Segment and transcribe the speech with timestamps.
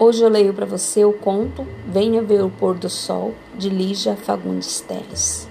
[0.00, 4.14] Hoje eu leio para você o conto Venha Ver o Pôr do Sol, de Lígia
[4.14, 5.48] Fagundes Teles.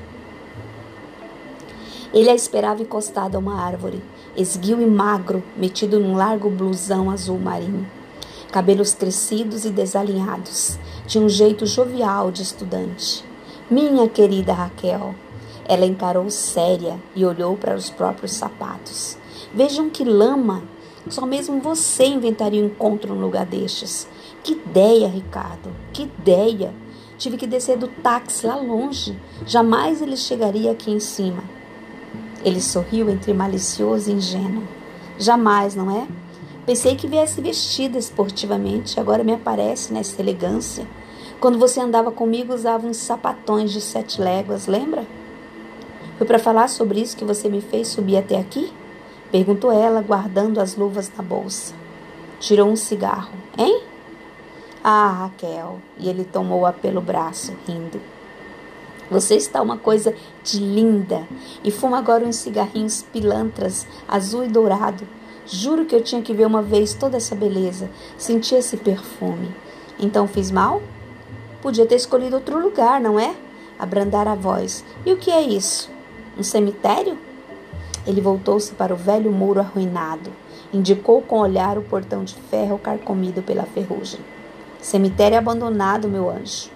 [2.13, 4.01] Ele a esperava encostado a uma árvore,
[4.37, 7.85] esguio e magro, metido num largo blusão azul marinho.
[8.49, 13.25] Cabelos crescidos e desalinhados, de um jeito jovial de estudante.
[13.69, 15.13] Minha querida Raquel.
[15.67, 19.17] Ela encarou séria e olhou para os próprios sapatos.
[19.53, 20.63] Vejam que lama!
[21.09, 24.07] Só mesmo você inventaria um encontro num lugar destes.
[24.43, 25.73] Que ideia, Ricardo!
[25.91, 26.73] Que ideia!
[27.17, 29.17] Tive que descer do táxi lá longe.
[29.45, 31.43] Jamais ele chegaria aqui em cima.
[32.45, 34.63] Ele sorriu entre malicioso e ingênuo.
[35.17, 36.07] Jamais, não é?
[36.65, 40.85] Pensei que viesse vestida esportivamente, agora me aparece nessa elegância.
[41.39, 45.05] Quando você andava comigo, usava uns sapatões de sete léguas, lembra?
[46.17, 48.71] Foi para falar sobre isso que você me fez subir até aqui?
[49.31, 51.73] Perguntou ela, guardando as luvas na bolsa.
[52.39, 53.81] Tirou um cigarro, hein?
[54.83, 55.79] Ah, Raquel.
[55.97, 57.99] E ele tomou-a pelo braço, rindo.
[59.09, 61.25] Você está uma coisa de linda.
[61.63, 65.07] E fuma agora uns cigarrinhos pilantras, azul e dourado.
[65.45, 69.49] Juro que eu tinha que ver uma vez toda essa beleza, sentir esse perfume.
[69.97, 70.81] Então fiz mal?
[71.61, 73.33] Podia ter escolhido outro lugar, não é?
[73.79, 74.83] Abrandar a voz.
[75.05, 75.89] E o que é isso?
[76.37, 77.17] Um cemitério?
[78.05, 80.31] Ele voltou-se para o velho muro arruinado.
[80.73, 84.19] Indicou com o olhar o portão de ferro carcomido pela ferrugem.
[84.81, 86.69] Cemitério abandonado, meu anjo.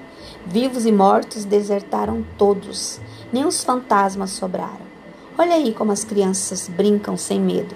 [0.46, 3.00] Vivos e mortos desertaram todos,
[3.32, 4.92] nem os fantasmas sobraram.
[5.38, 7.76] Olha aí como as crianças brincam sem medo.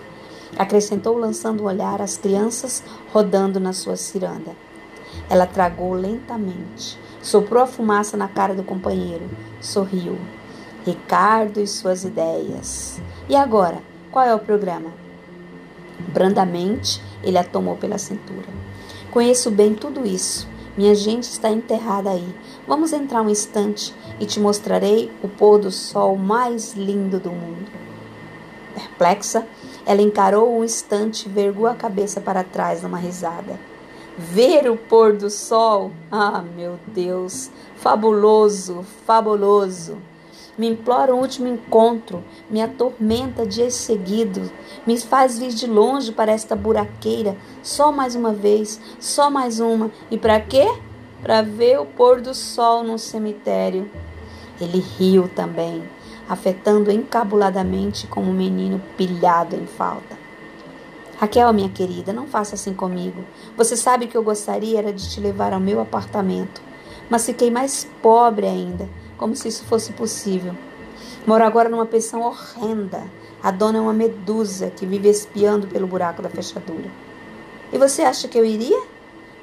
[0.57, 4.51] Acrescentou, lançando um olhar às crianças rodando na sua ciranda.
[5.29, 9.29] Ela tragou lentamente, soprou a fumaça na cara do companheiro,
[9.61, 10.17] sorriu.
[10.85, 13.01] Ricardo e suas ideias.
[13.27, 13.81] E agora,
[14.11, 14.91] qual é o programa?
[16.13, 18.47] Brandamente, ele a tomou pela cintura.
[19.15, 20.45] Conheço bem tudo isso.
[20.75, 22.35] Minha gente está enterrada aí.
[22.67, 27.71] Vamos entrar um instante e te mostrarei o pôr do sol mais lindo do mundo.
[28.73, 29.47] Perplexa,
[29.85, 33.57] ela encarou um instante e vergou a cabeça para trás numa risada.
[34.17, 35.93] Ver o pôr do sol?
[36.11, 37.49] Ah, meu Deus!
[37.77, 39.97] Fabuloso, fabuloso!
[40.57, 44.49] Me implora um último encontro, me atormenta dias seguidos,
[44.85, 49.91] me faz vir de longe para esta buraqueira, só mais uma vez, só mais uma.
[50.09, 50.65] E para quê?
[51.21, 53.89] Para ver o pôr do sol no cemitério.
[54.59, 55.83] Ele riu também,
[56.29, 60.15] afetando encabuladamente como um menino pilhado em falta.
[61.17, 63.23] Raquel, minha querida, não faça assim comigo.
[63.57, 66.61] Você sabe que eu gostaria era de te levar ao meu apartamento,
[67.09, 68.87] mas fiquei mais pobre ainda
[69.17, 70.55] como se isso fosse possível.
[71.25, 73.03] Moro agora numa pensão horrenda.
[73.41, 76.89] A dona é uma medusa que vive espiando pelo buraco da fechadura.
[77.71, 78.83] E você acha que eu iria?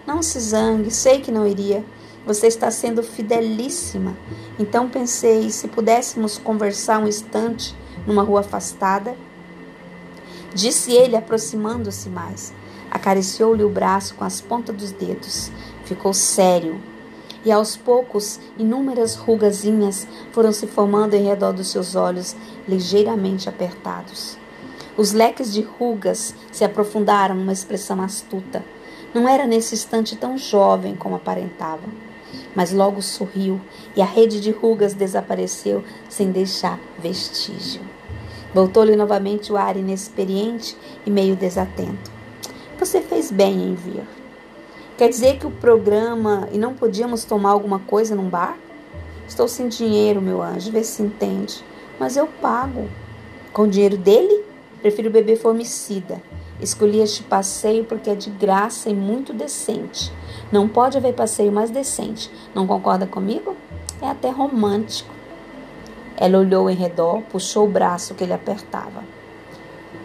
[0.06, 1.84] Não se zangue, sei que não iria.
[2.26, 4.16] Você está sendo fidelíssima.
[4.58, 7.74] Então pensei, se pudéssemos conversar um instante
[8.06, 9.16] numa rua afastada?
[10.54, 12.52] Disse ele, aproximando-se mais.
[12.90, 15.50] Acariciou-lhe o braço com as pontas dos dedos.
[15.84, 16.80] Ficou sério,
[17.44, 22.36] e aos poucos inúmeras rugazinhas foram se formando em redor dos seus olhos,
[22.68, 24.38] ligeiramente apertados.
[24.96, 28.64] Os leques de rugas se aprofundaram numa expressão astuta.
[29.14, 31.88] Não era nesse instante tão jovem como aparentava.
[32.54, 33.60] Mas logo sorriu
[33.96, 37.80] e a rede de rugas desapareceu sem deixar vestígio.
[38.54, 40.76] Voltou-lhe novamente o ar inexperiente
[41.06, 42.10] e meio desatento.
[42.78, 44.21] Você fez bem em vir.
[44.96, 48.56] Quer dizer que o programa e não podíamos tomar alguma coisa num bar?
[49.26, 51.64] Estou sem dinheiro, meu anjo, vê se entende.
[51.98, 52.88] Mas eu pago.
[53.52, 54.44] Com o dinheiro dele?
[54.80, 56.22] Prefiro beber formicida.
[56.60, 60.12] Escolhi este passeio porque é de graça e muito decente.
[60.52, 62.30] Não pode haver passeio mais decente.
[62.54, 63.56] Não concorda comigo?
[64.00, 65.12] É até romântico.
[66.16, 69.02] Ela olhou em redor, puxou o braço que ele apertava.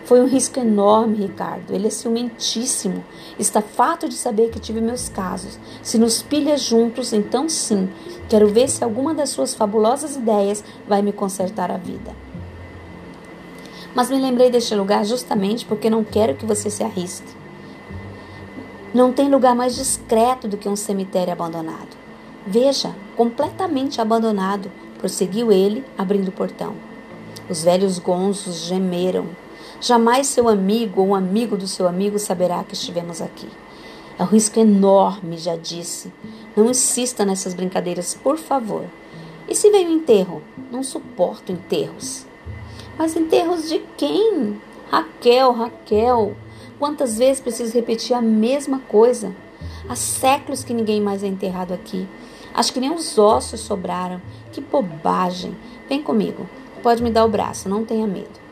[0.08, 1.74] Foi um risco enorme, Ricardo.
[1.74, 3.04] Ele é ciumentíssimo.
[3.38, 5.60] Está fato de saber que tive meus casos.
[5.84, 7.90] Se nos pilha juntos, então sim.
[8.30, 12.16] Quero ver se alguma das suas fabulosas ideias vai me consertar a vida.
[13.94, 17.36] Mas me lembrei deste lugar justamente porque não quero que você se arrisque.
[18.94, 21.98] Não tem lugar mais discreto do que um cemitério abandonado.
[22.46, 26.76] Veja, completamente abandonado, prosseguiu ele, abrindo o portão.
[27.50, 29.28] Os velhos gonzos gemeram
[29.80, 33.48] Jamais seu amigo ou um amigo do seu amigo saberá que estivemos aqui.
[34.18, 36.12] É um risco enorme, já disse.
[36.56, 38.86] Não insista nessas brincadeiras, por favor.
[39.48, 40.42] E se veio enterro?
[40.72, 42.26] Não suporto enterros.
[42.98, 44.60] Mas enterros de quem?
[44.90, 46.36] Raquel, Raquel.
[46.80, 49.36] Quantas vezes preciso repetir a mesma coisa?
[49.88, 52.08] Há séculos que ninguém mais é enterrado aqui.
[52.52, 54.20] Acho que nem os ossos sobraram.
[54.52, 55.56] Que bobagem.
[55.88, 56.50] Vem comigo.
[56.82, 58.47] Pode me dar o braço, não tenha medo.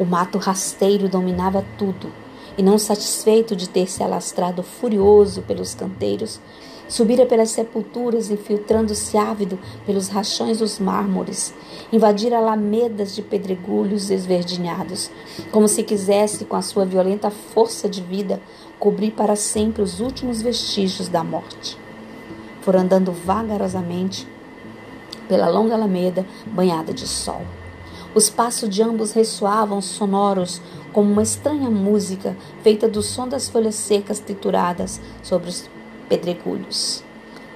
[0.00, 2.10] O mato rasteiro dominava tudo,
[2.56, 6.40] e não satisfeito de ter se alastrado furioso pelos canteiros,
[6.88, 11.52] subira pelas sepulturas, infiltrando-se ávido pelos rachões dos mármores,
[11.92, 15.10] invadira alamedas de pedregulhos esverdinhados,
[15.52, 18.40] como se quisesse, com a sua violenta força de vida,
[18.78, 21.76] cobrir para sempre os últimos vestígios da morte.
[22.62, 24.26] For andando vagarosamente
[25.28, 27.42] pela longa alameda banhada de sol.
[28.12, 30.60] Os passos de ambos ressoavam sonoros
[30.92, 35.70] como uma estranha música feita do som das folhas secas trituradas sobre os
[36.08, 37.04] pedregulhos.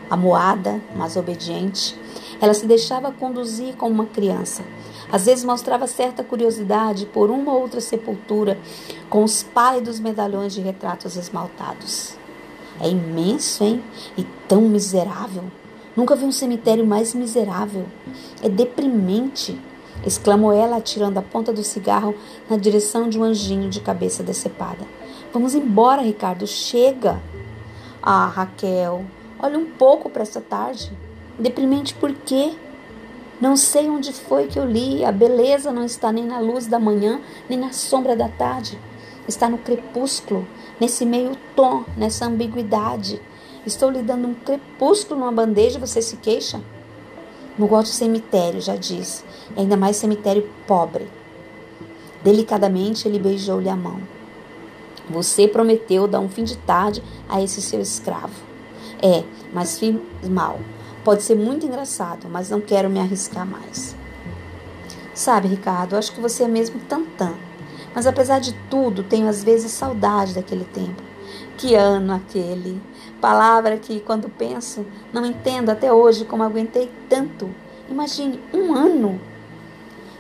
[0.08, 1.98] Amoada, mas obediente,
[2.40, 4.62] ela se deixava conduzir como uma criança.
[5.10, 8.56] Às vezes mostrava certa curiosidade por uma ou outra sepultura
[9.10, 12.16] com os pálidos medalhões de retratos esmaltados.
[12.80, 13.82] É imenso, hein?
[14.16, 15.44] E tão miserável.
[15.96, 17.86] Nunca vi um cemitério mais miserável.
[18.42, 19.58] É deprimente
[20.06, 22.14] exclamou ela, atirando a ponta do cigarro
[22.48, 24.86] na direção de um anjinho de cabeça decepada.
[25.32, 27.20] Vamos embora, Ricardo, chega.
[28.02, 29.04] Ah, Raquel,
[29.38, 30.92] olha um pouco para essa tarde.
[31.38, 32.52] Deprimente por quê?
[33.40, 35.04] Não sei onde foi que eu li.
[35.04, 38.78] A beleza não está nem na luz da manhã, nem na sombra da tarde.
[39.26, 40.46] Está no crepúsculo,
[40.78, 43.20] nesse meio tom, nessa ambiguidade.
[43.66, 46.60] Estou lhe dando um crepúsculo numa bandeja, você se queixa?
[47.58, 49.24] Não gosto de cemitério, já disse,
[49.56, 51.08] e ainda mais cemitério pobre.
[52.22, 54.00] Delicadamente ele beijou-lhe a mão.
[55.08, 58.34] Você prometeu dar um fim de tarde a esse seu escravo.
[59.02, 59.22] É,
[59.52, 59.94] mas fiz
[60.28, 60.58] mal.
[61.04, 63.94] Pode ser muito engraçado, mas não quero me arriscar mais.
[65.12, 67.34] Sabe, Ricardo, acho que você é mesmo tantã.
[67.94, 71.02] Mas apesar de tudo, tenho às vezes saudade daquele tempo.
[71.56, 72.80] Que ano aquele!
[73.20, 77.48] Palavra que, quando penso, não entendo até hoje como aguentei tanto.
[77.88, 79.20] Imagine, um ano.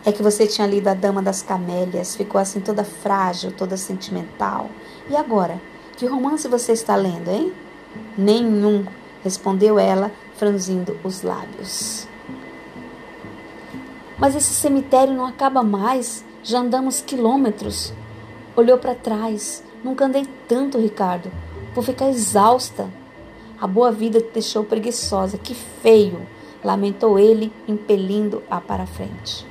[0.04, 4.68] É que você tinha lido A Dama das Camélias, ficou assim toda frágil, toda sentimental.
[5.08, 5.60] E agora?
[5.96, 7.52] Que romance você está lendo, hein?
[8.16, 8.84] Nenhum,
[9.22, 12.06] respondeu ela, franzindo os lábios.
[14.18, 16.24] Mas esse cemitério não acaba mais.
[16.42, 17.92] Já andamos quilômetros.
[18.54, 19.62] Olhou para trás.
[19.82, 21.30] Nunca andei tanto, Ricardo.
[21.74, 22.88] Vou ficar exausta.
[23.60, 25.38] A boa vida te deixou preguiçosa.
[25.38, 26.26] Que feio!
[26.64, 29.46] lamentou ele, impelindo-a para frente.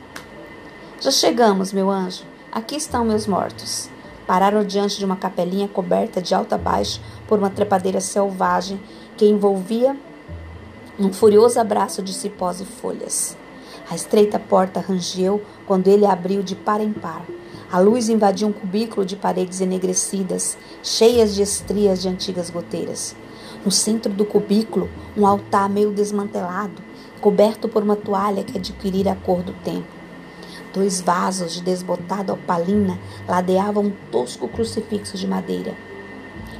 [1.00, 2.24] Já chegamos, meu anjo.
[2.52, 3.90] Aqui estão meus mortos.
[4.26, 8.80] Pararam diante de uma capelinha coberta de alto a baixo por uma trepadeira selvagem
[9.16, 9.96] que envolvia
[10.98, 13.38] um furioso abraço de cipós e folhas.
[13.90, 17.26] A estreita porta rangeu quando ele abriu de par em par.
[17.74, 23.16] A luz invadiu um cubículo de paredes enegrecidas, cheias de estrias de antigas goteiras.
[23.66, 24.88] No centro do cubículo,
[25.18, 26.84] um altar meio desmantelado,
[27.20, 29.88] coberto por uma toalha que adquirira a cor do tempo.
[30.72, 35.74] Dois vasos de desbotada opalina ladeavam um tosco crucifixo de madeira.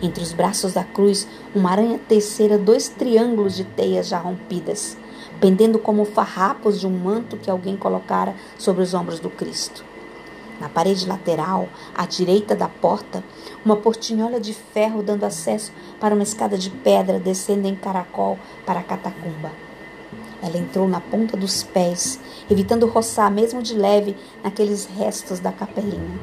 [0.02, 4.98] Entre os braços da cruz, uma aranha tecera dois triângulos de teias já rompidas,
[5.40, 9.93] pendendo como farrapos de um manto que alguém colocara sobre os ombros do Cristo.
[10.64, 13.22] Na parede lateral, à direita da porta,
[13.66, 18.80] uma portinhola de ferro dando acesso para uma escada de pedra descendo em caracol para
[18.80, 19.52] a catacumba.
[20.42, 22.18] Ela entrou na ponta dos pés,
[22.50, 26.18] evitando roçar, mesmo de leve, naqueles restos da capelinha.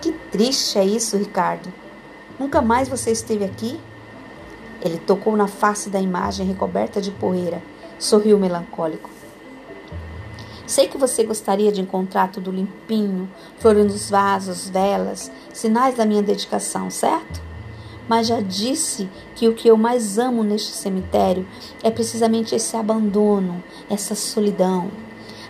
[0.00, 1.70] Que triste é isso, Ricardo.
[2.38, 3.78] Nunca mais você esteve aqui?
[4.80, 7.62] Ele tocou na face da imagem recoberta de poeira,
[7.98, 9.10] sorriu melancólico.
[10.72, 16.22] Sei que você gostaria de encontrar tudo limpinho, flores nos vasos, velas, sinais da minha
[16.22, 17.42] dedicação, certo?
[18.08, 21.46] Mas já disse que o que eu mais amo neste cemitério
[21.82, 24.90] é precisamente esse abandono, essa solidão.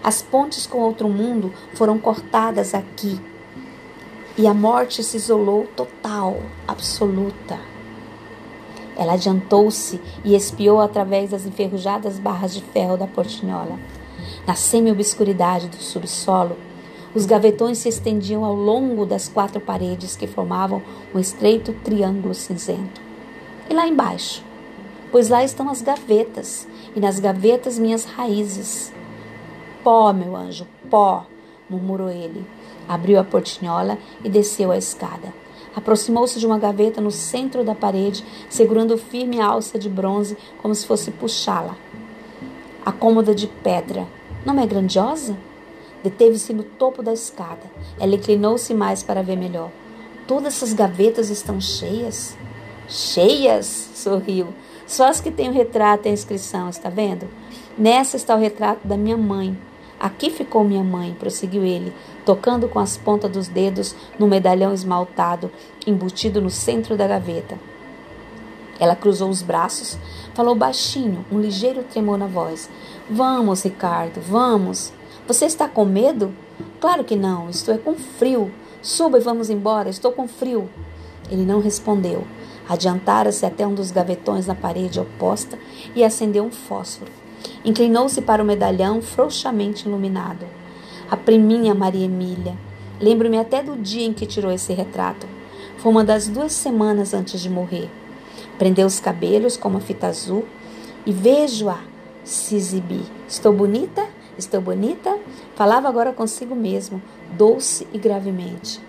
[0.02, 3.20] As pontes com outro mundo foram cortadas aqui
[4.36, 7.60] e a morte se isolou total, absoluta.
[8.96, 13.78] Ela adiantou-se e espiou através das enferrujadas barras de ferro da portinhola.
[14.46, 16.56] Na semi-obscuridade do subsolo,
[17.14, 20.82] os gavetões se estendiam ao longo das quatro paredes que formavam
[21.14, 23.00] um estreito triângulo cinzento.
[23.68, 24.42] E lá embaixo?
[25.10, 26.66] Pois lá estão as gavetas,
[26.96, 28.92] e nas gavetas minhas raízes.
[29.84, 31.26] Pó, meu anjo, pó,
[31.68, 32.46] murmurou ele.
[32.88, 35.32] Abriu a portinhola e desceu a escada.
[35.74, 40.74] Aproximou-se de uma gaveta no centro da parede, segurando firme a alça de bronze como
[40.74, 41.76] se fosse puxá-la.
[42.84, 44.08] A cômoda de pedra,
[44.44, 45.36] não é grandiosa?
[46.02, 47.62] Deteve-se no topo da escada.
[47.98, 49.70] Ela inclinou-se mais para ver melhor.
[50.26, 52.36] Todas essas gavetas estão cheias?
[52.88, 54.48] Cheias, sorriu.
[54.84, 57.28] Só as que têm o retrato e a inscrição, está vendo?
[57.78, 59.56] Nessa está o retrato da minha mãe.
[60.00, 61.92] Aqui ficou minha mãe, prosseguiu ele,
[62.26, 65.52] tocando com as pontas dos dedos no medalhão esmaltado,
[65.86, 67.56] embutido no centro da gaveta.
[68.78, 69.98] Ela cruzou os braços,
[70.34, 72.68] falou baixinho, um ligeiro tremor na voz.
[73.08, 74.92] Vamos, Ricardo, vamos.
[75.26, 76.32] Você está com medo?
[76.80, 78.50] Claro que não, estou é com frio.
[78.80, 80.68] Suba e vamos embora, estou com frio.
[81.30, 82.24] Ele não respondeu.
[82.68, 85.58] Adiantara-se até um dos gavetões na parede oposta
[85.94, 87.10] e acendeu um fósforo.
[87.64, 90.46] Inclinou-se para o medalhão frouxamente iluminado.
[91.10, 92.56] A priminha Maria Emília.
[93.00, 95.26] Lembro-me até do dia em que tirou esse retrato.
[95.76, 97.90] Foi uma das duas semanas antes de morrer.
[98.62, 100.44] Prendeu os cabelos com uma fita azul
[101.04, 101.80] e vejo-a
[102.22, 103.02] se exibir.
[103.26, 104.06] Estou bonita?
[104.38, 105.18] Estou bonita?
[105.56, 107.02] Falava agora consigo mesmo,
[107.36, 108.80] doce e gravemente.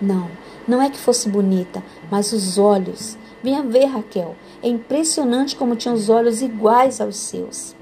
[0.00, 0.30] Não,
[0.66, 3.18] não é que fosse bonita, mas os olhos.
[3.42, 4.34] Venha ver, Raquel.
[4.62, 7.76] É impressionante como tinha os olhos iguais aos seus.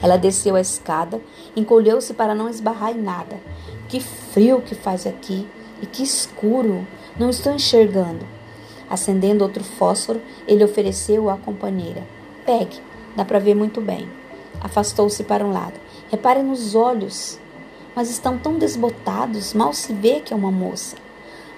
[0.00, 1.20] Ela desceu a escada,
[1.56, 3.40] encolheu-se para não esbarrar em nada.
[3.88, 5.48] Que frio que faz aqui
[5.82, 6.86] e que escuro.
[7.18, 8.24] Não estou enxergando.
[8.90, 12.02] Acendendo outro fósforo, ele ofereceu à companheira.
[12.44, 12.80] Pegue,
[13.16, 14.08] dá para ver muito bem.
[14.60, 15.80] Afastou-se para um lado.
[16.10, 17.38] Repare nos olhos,
[17.94, 20.96] mas estão tão desbotados, mal se vê que é uma moça.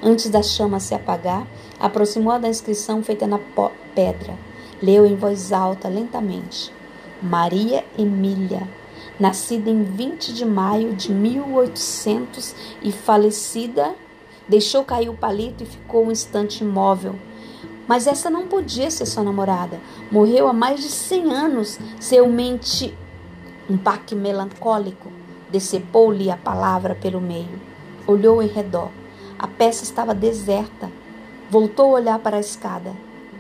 [0.02, 1.46] Antes da chama se apagar,
[1.80, 3.40] aproximou-a da inscrição feita na
[3.94, 4.36] pedra.
[4.82, 6.72] Leu em voz alta, lentamente.
[7.22, 8.68] Maria Emília,
[9.18, 13.94] nascida em 20 de maio de 1800 e falecida,
[14.52, 17.14] deixou cair o palito e ficou um instante imóvel.
[17.88, 19.80] Mas essa não podia ser sua namorada.
[20.10, 21.78] Morreu há mais de 100 anos.
[21.98, 22.94] Seu mente,
[23.68, 25.10] um baque melancólico,
[25.50, 27.58] decepou-lhe a palavra pelo meio.
[28.06, 28.90] Olhou em redor.
[29.38, 30.90] A peça estava deserta.
[31.50, 32.92] Voltou a olhar para a escada.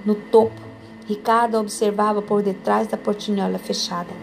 [0.06, 0.62] No topo,
[1.06, 4.14] Ricardo observava por detrás da portinhola fechada.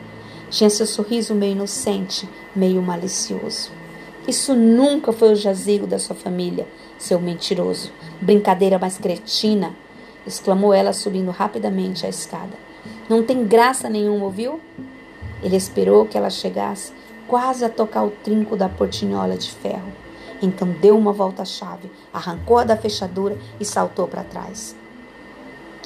[0.49, 3.78] Tinha seu sorriso meio inocente, meio malicioso.
[4.27, 7.91] Isso nunca foi o jazigo da sua família, seu mentiroso.
[8.21, 9.73] Brincadeira mais cretina,
[10.25, 12.57] exclamou ela subindo rapidamente a escada.
[13.09, 14.59] Não tem graça nenhuma, ouviu?
[15.41, 16.93] Ele esperou que ela chegasse,
[17.27, 19.91] quase a tocar o trinco da portinhola de ferro.
[20.41, 24.75] Então deu uma volta-chave, arrancou-a da fechadura e saltou para trás.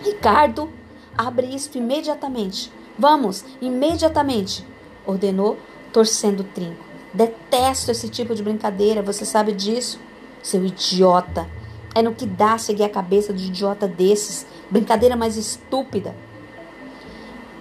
[0.03, 0.69] Ricardo,
[1.17, 2.71] Abre isto imediatamente.
[2.97, 4.65] Vamos, imediatamente,
[5.05, 5.57] ordenou,
[5.91, 6.83] torcendo o trinco.
[7.13, 9.99] Detesto esse tipo de brincadeira, você sabe disso?
[10.41, 11.47] Seu idiota.
[11.93, 14.47] É no que dá seguir a cabeça de idiota desses.
[14.69, 16.15] Brincadeira mais estúpida.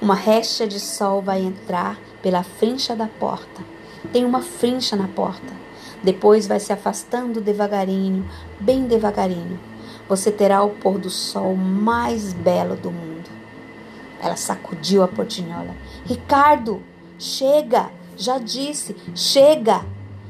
[0.00, 3.62] Uma recha de sol vai entrar pela frincha da porta.
[4.10, 5.52] Tem uma frincha na porta.
[6.02, 8.28] Depois vai se afastando devagarinho,
[8.58, 9.60] bem devagarinho.
[10.08, 13.30] Você terá o pôr do sol mais belo do mundo.
[14.20, 15.76] Ela sacudiu a portinhola.
[16.04, 16.82] Ricardo,
[17.18, 17.90] chega!
[18.22, 19.84] Já disse, chega!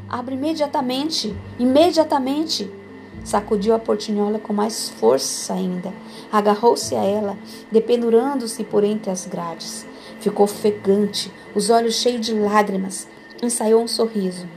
[0.08, 2.72] Abre imediatamente, imediatamente!
[3.22, 5.92] Sacudiu a portinhola com mais força ainda.
[6.32, 7.36] Agarrou-se a ela,
[7.70, 9.86] dependurando-se por entre as grades.
[10.20, 13.06] Ficou ofegante, os olhos cheios de lágrimas.
[13.42, 14.48] Ensaiou um sorriso.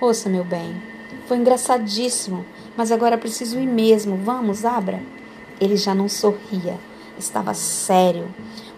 [0.00, 0.74] Ouça, meu bem,
[1.26, 2.46] foi engraçadíssimo,
[2.78, 4.16] mas agora preciso ir mesmo.
[4.16, 5.02] Vamos, abra.
[5.60, 6.80] Ele já não sorria,
[7.18, 8.26] estava sério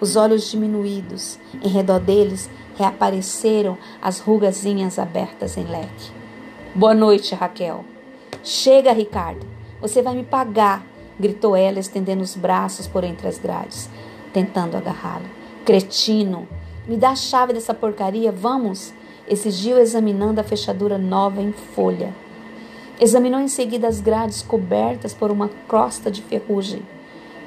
[0.02, 1.38] os olhos diminuídos.
[1.62, 6.10] Em redor deles reapareceram as rugazinhas abertas em leque.
[6.74, 7.84] Boa noite, Raquel.
[8.42, 9.46] Chega, Ricardo.
[9.80, 10.84] Você vai me pagar,
[11.20, 13.88] gritou ela, estendendo os braços por entre as grades,
[14.32, 15.26] tentando agarrá-lo.
[15.64, 16.48] Cretino,
[16.88, 18.92] me dá a chave dessa porcaria, vamos?
[19.28, 22.12] Exigiu examinando a fechadura nova em folha.
[22.98, 26.82] Examinou em seguida as grades cobertas por uma crosta de ferrugem.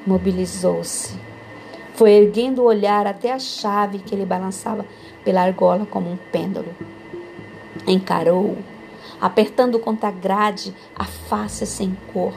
[0.06, 1.35] Mobilizou-se.
[1.96, 4.84] Foi erguendo o olhar até a chave que ele balançava
[5.24, 6.68] pela argola como um pêndulo.
[7.86, 8.58] Encarou,
[9.18, 12.34] apertando contra a grade a face sem cor.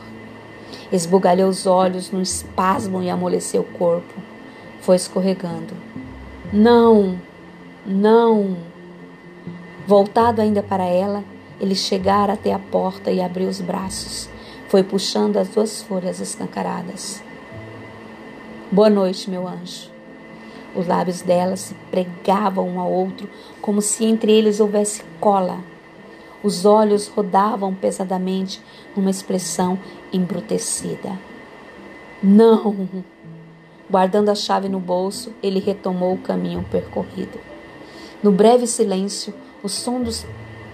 [0.90, 4.14] Esbugalhou os olhos num espasmo e amoleceu o corpo.
[4.80, 5.74] Foi escorregando.
[6.54, 7.20] Não,
[7.86, 8.56] não.
[9.86, 11.22] Voltado ainda para ela,
[11.60, 14.30] ele chegara até a porta e abriu os braços.
[14.70, 17.22] Foi puxando as duas folhas escancaradas.
[18.72, 19.90] Boa noite, meu anjo.
[20.76, 23.28] Os lábios dela se pregavam um ao outro
[23.60, 25.58] como se entre eles houvesse cola.
[26.44, 28.62] Os olhos rodavam pesadamente
[28.96, 29.80] numa expressão
[30.14, 31.18] embrutecida.
[32.22, 32.88] Não!
[33.90, 37.40] Guardando a chave no bolso, ele retomou o caminho percorrido.
[38.22, 39.34] No breve silêncio,
[39.64, 40.28] o som dos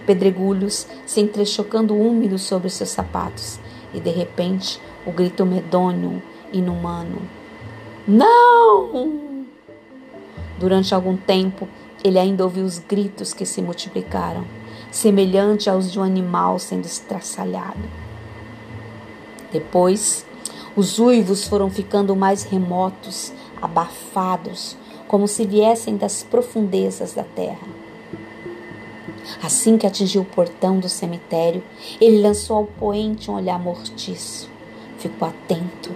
[0.04, 3.58] pedregulhos se entrechocando úmidos sobre seus sapatos,
[3.94, 6.22] e de repente o grito medonho
[6.52, 7.35] inumano.
[8.06, 9.46] Não!
[10.60, 11.68] Durante algum tempo,
[12.04, 14.44] ele ainda ouviu os gritos que se multiplicaram,
[14.92, 17.82] semelhante aos de um animal sendo estraçalhado.
[19.50, 20.24] Depois,
[20.76, 24.76] os uivos foram ficando mais remotos, abafados,
[25.08, 27.66] como se viessem das profundezas da terra.
[29.42, 31.62] Assim que atingiu o portão do cemitério,
[32.00, 34.55] ele lançou ao poente um olhar mortiço.
[35.06, 35.94] Ficou atento.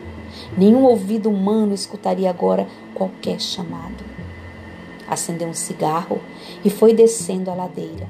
[0.56, 4.04] Nenhum ouvido humano escutaria agora qualquer chamado.
[5.08, 6.20] Acendeu um cigarro
[6.64, 8.06] e foi descendo a ladeira.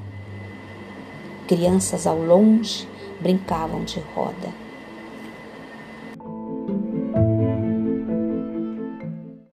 [1.47, 2.87] Crianças ao longe
[3.19, 4.49] brincavam de roda.